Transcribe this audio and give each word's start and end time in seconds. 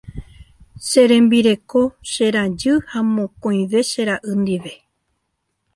Che 0.87 1.01
rembireko, 1.11 1.83
che 2.11 2.25
rajy 2.35 2.69
ha 2.95 2.99
mokõive 3.15 3.79
che 3.91 4.01
ra'y 4.09 4.33
ndive. 4.39 4.73